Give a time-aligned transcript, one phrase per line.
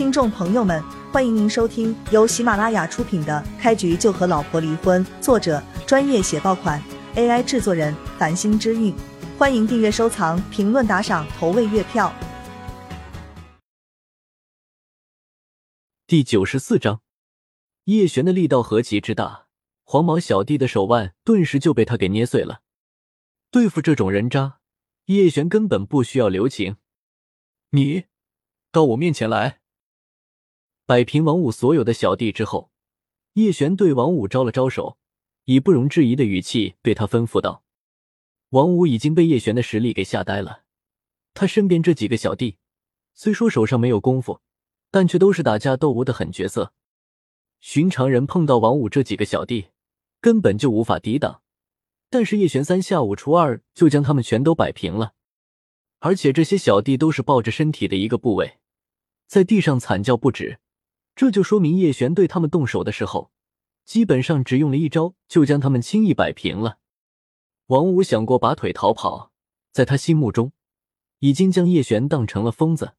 [0.00, 6.82] 听众朋友们，欢迎您收听由喜马拉雅出品的《开局就和老婆离婚》，作者专业写爆款
[7.16, 8.94] ，AI 制作人繁星之韵。
[9.36, 12.10] 欢迎订阅、收藏、评论、打赏、投喂月票。
[16.06, 17.02] 第九十四章，
[17.84, 19.48] 叶璇的力道何其之大，
[19.84, 22.62] 黄毛小弟的手腕顿时就被他给捏碎了。
[23.50, 24.60] 对付这种人渣，
[25.04, 26.78] 叶璇根本不需要留情。
[27.72, 28.04] 你
[28.72, 29.58] 到我面前来！
[30.90, 32.72] 摆平王五所有的小弟之后，
[33.34, 34.98] 叶璇对王五招了招手，
[35.44, 37.62] 以不容置疑的语气对他吩咐道。
[38.48, 40.64] 王五已经被叶璇的实力给吓呆了。
[41.32, 42.56] 他身边这几个小弟，
[43.14, 44.40] 虽说手上没有功夫，
[44.90, 46.72] 但却都是打架斗殴的狠角色。
[47.60, 49.68] 寻常人碰到王五这几个小弟，
[50.20, 51.42] 根本就无法抵挡。
[52.08, 55.14] 但是叶璇三下五除二就将他们全都摆平了。
[56.00, 58.58] 而且这些小弟都是抱着身体的一个部位，
[59.28, 60.58] 在地上惨叫不止。
[61.14, 63.30] 这就说明叶璇对他们动手的时候，
[63.84, 66.78] 基本上只用了一招就将他们轻易摆平了。
[67.66, 69.32] 王五想过拔腿逃跑，
[69.72, 70.52] 在他心目中，
[71.18, 72.94] 已经将叶璇当成了疯子，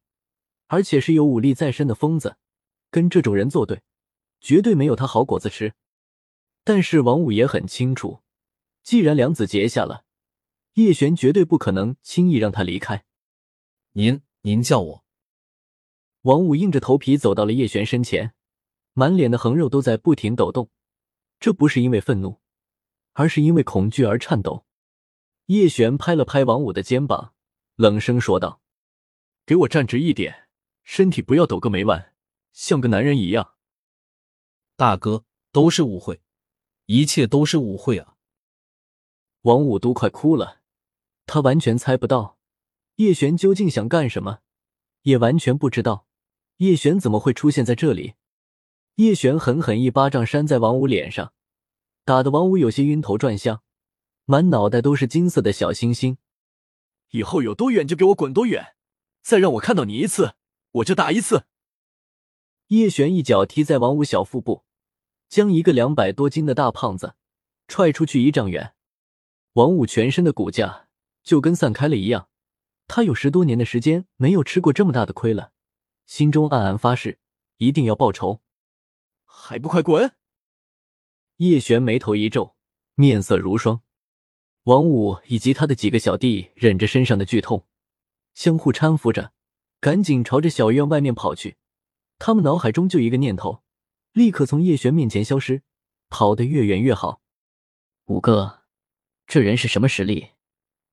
[0.68, 2.36] 而且是有武力在身的疯子。
[2.90, 3.82] 跟这种人作对，
[4.40, 5.74] 绝对没有他好果子吃。
[6.62, 8.20] 但是王五也很清楚，
[8.82, 10.04] 既然梁子结下了，
[10.74, 13.04] 叶璇绝对不可能轻易让他离开。
[13.92, 15.04] 您，您叫我。
[16.22, 18.34] 王五硬着头皮走到了叶璇身前，
[18.92, 20.70] 满脸的横肉都在不停抖动，
[21.40, 22.40] 这不是因为愤怒。
[23.14, 24.64] 而是因为恐惧而颤抖。
[25.46, 27.34] 叶璇拍了拍王五的肩膀，
[27.76, 28.62] 冷声说道
[29.44, 30.48] ：“给我站直一点，
[30.82, 32.14] 身体不要抖个没完，
[32.52, 33.54] 像个男人一样。”
[34.76, 36.22] 大哥，都是误会，
[36.86, 38.16] 一切都是误会啊！
[39.42, 40.62] 王五都快哭了，
[41.26, 42.38] 他完全猜不到
[42.96, 44.38] 叶璇究竟想干什么，
[45.02, 46.06] 也完全不知道
[46.58, 48.14] 叶璇怎么会出现在这里。
[48.96, 51.32] 叶璇狠狠一巴掌扇在王五脸上。
[52.04, 53.62] 打的王五有些晕头转向，
[54.24, 56.18] 满脑袋都是金色的小星星。
[57.10, 58.74] 以后有多远就给我滚多远，
[59.22, 60.34] 再让我看到你一次，
[60.72, 61.44] 我就打一次。
[62.68, 64.64] 叶璇一脚踢在王五小腹部，
[65.28, 67.14] 将一个两百多斤的大胖子
[67.68, 68.74] 踹出去一丈远。
[69.52, 70.88] 王五全身的骨架
[71.22, 72.28] 就跟散开了一样，
[72.88, 75.52] 他有十多年的时间没有吃过这么大的亏了，
[76.06, 77.18] 心中暗暗发誓
[77.58, 78.40] 一定要报仇。
[79.24, 80.12] 还不快滚！
[81.36, 82.54] 叶璇眉头一皱，
[82.94, 83.82] 面色如霜。
[84.64, 87.66] 王五以及他的几个小弟忍着身上的剧痛，
[88.34, 89.32] 相互搀扶着，
[89.80, 91.56] 赶紧朝着小院外面跑去。
[92.18, 93.64] 他们脑海中就一个念头：
[94.12, 95.62] 立刻从叶璇面前消失，
[96.08, 97.22] 跑得越远越好。
[98.04, 98.60] 五哥，
[99.26, 100.28] 这人是什么实力？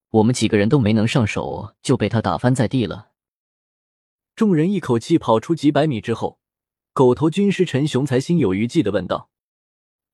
[0.09, 3.08] 我们几个人都没能上手，就被他打翻在地了。
[4.39, 6.39] 众人一口气跑出几百米之后，
[6.93, 9.29] 狗头军师陈雄才心有余悸的问道。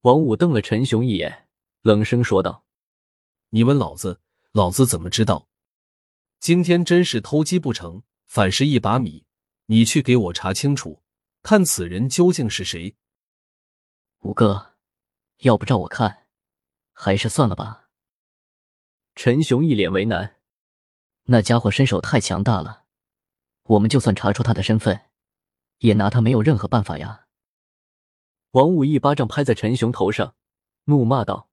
[0.02, 1.48] 王五瞪了陈雄一眼，
[1.84, 2.66] 冷声说道
[3.54, 4.20] ：“你问老子，
[4.52, 5.48] 老子怎么知道？
[6.40, 9.28] 今天真是偷鸡不成反蚀一把米。
[9.68, 11.04] 你去给我查清楚，
[11.44, 12.96] 看此人究竟是谁。”
[14.26, 14.74] 五哥，
[15.42, 16.26] 要不照我看，
[16.94, 17.90] 还是算了吧。
[19.14, 20.38] 陈雄一脸为难，
[21.26, 22.85] 那家伙身手太强大了，
[23.68, 25.10] 我们就算查出他的身份，
[25.80, 27.26] 也拿他没有任何办法呀。
[28.52, 30.36] 王五一巴掌拍在陈雄头上，
[30.86, 31.50] 怒骂道：“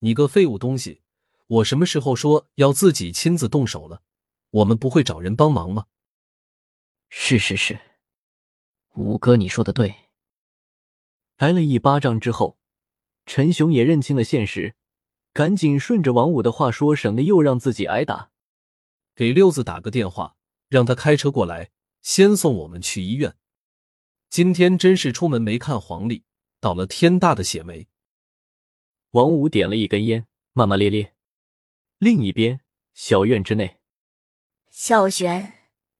[0.00, 1.02] 你个废物东西！
[1.46, 4.02] 我什么时候说要自己亲自动手了？
[4.50, 5.86] 我们不会找人帮忙吗
[7.08, 7.80] ？”“是是是，
[8.94, 9.94] 五哥你说的对。”
[11.38, 12.58] 挨了一巴掌之后，
[13.24, 14.74] 陈雄也认清了现实，
[15.32, 18.30] 赶紧顺着王五的话说，省得又让自己挨打。
[19.14, 20.36] 给六子打个电话，
[20.70, 23.36] 让他开车过来，先送我们去医院。
[24.28, 26.24] 今天真是出门没看黄历，
[26.60, 27.88] 倒了天大的血霉。
[29.10, 31.16] 王五点了一根烟，骂骂咧咧。
[31.98, 32.60] 另一边，
[32.94, 33.80] 小院之内，
[34.70, 35.54] 小璇，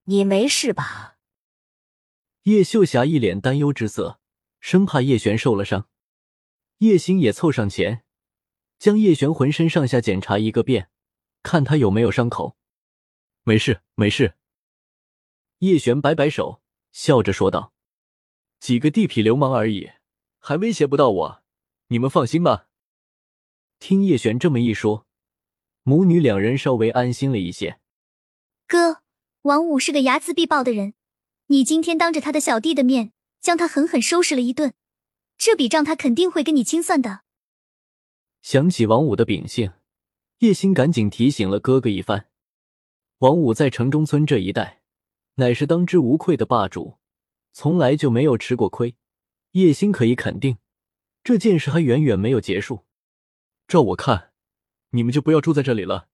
[0.04, 1.18] 你没事吧？
[2.44, 4.20] 叶秀霞一脸担忧之色，
[4.60, 5.88] 生怕叶璇受了伤。
[6.78, 8.04] 叶星也凑上前，
[8.78, 10.90] 将叶璇浑身上下检查一个遍，
[11.42, 12.56] 看他有没有伤口。
[13.42, 14.36] 没事，没事。
[15.60, 17.72] 叶璇摆摆手，笑着说道。
[18.60, 19.90] 几个地痞流氓而已，
[20.38, 21.42] 还威胁不到我，
[21.88, 22.68] 你们放心吧。
[23.78, 25.06] 听叶璇这么一说，
[25.82, 27.78] 母女两人稍微安心了一些。
[28.66, 29.02] 哥，
[29.42, 30.94] 王五是个睚眦必报的人，
[31.46, 34.72] 你今天当着他的小弟的面将他狠狠收拾了一顿，
[35.36, 37.20] 这笔账他肯定会跟你清算的。
[38.40, 39.72] 想起王五的秉性，
[40.38, 42.30] 叶星赶紧提醒了哥哥一番。
[43.18, 44.79] 王五在城中村这一带，
[45.40, 46.98] 乃是当之无愧的霸主。
[47.52, 48.94] 从来就没有吃过亏。
[49.52, 50.58] 叶星可以肯定，
[51.24, 52.84] 这件事还远远没有结束。
[53.66, 54.30] 照我看，
[54.90, 56.08] 你们就不要住在这里了，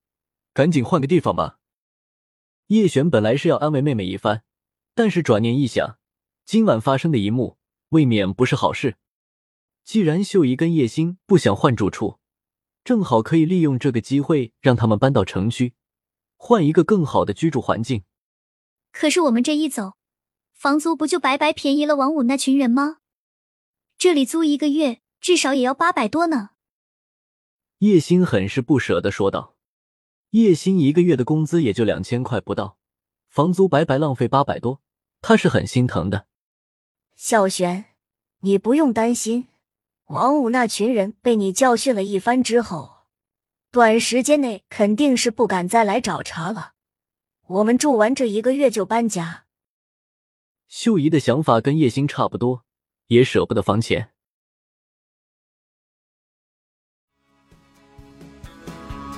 [0.54, 1.58] 赶紧换个地方吧。
[2.68, 4.44] 叶璇本来是要安慰妹妹一番，
[4.94, 5.98] 但是转念一想，
[6.46, 7.58] 今晚发生的一幕
[7.90, 8.96] 未免不是好事。
[9.84, 12.18] 既然秀姨跟叶星不想换住处，
[12.82, 15.74] 正好可以利用这个机会让他们搬到城区，
[16.36, 18.04] 换一个更好的居住环境。
[18.98, 19.92] 可是我们这一走，
[20.54, 22.96] 房租不就白白便宜了王五那群人吗？
[23.98, 26.52] 这里租一个月至少也要八百多呢。
[27.80, 29.54] 叶星很是不舍的说道
[30.32, 32.78] ：“叶星一个月的工资也就两千块不到，
[33.28, 34.80] 房租白白浪费八百多，
[35.20, 36.26] 他是很心疼的。”
[37.16, 37.84] 小璇，
[38.40, 39.48] 你不用担心，
[40.06, 43.00] 王五那群人被你教训了一番之后，
[43.70, 46.75] 短时间内肯定是不敢再来找茬了。
[47.48, 49.44] 我们住完这一个月就搬家。
[50.66, 52.62] 秀姨的想法跟叶星差不多。
[53.06, 54.10] 也舍不得房钱。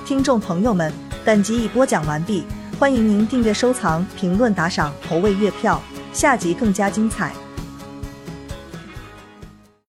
[0.05, 0.93] 听众朋友们，
[1.25, 2.43] 本集已播讲完毕，
[2.79, 5.81] 欢迎您订阅、收藏、评论、打赏、投喂月票，
[6.13, 7.33] 下集更加精彩。